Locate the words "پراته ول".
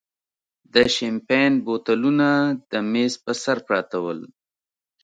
3.65-4.19